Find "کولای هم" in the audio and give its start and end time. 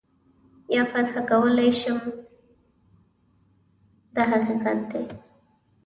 1.29-1.71